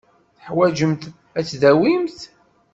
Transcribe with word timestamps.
Teḥwajemt 0.37 1.03
ad 1.39 1.45
tdawimt. 1.49 2.19